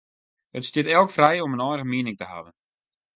[0.57, 2.55] It stiet elk frij om in eigen miening te hawwen.